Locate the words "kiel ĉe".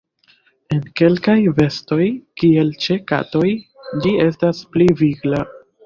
2.43-2.99